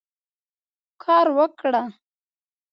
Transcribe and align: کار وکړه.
کار 1.03 1.25
وکړه. 1.37 1.83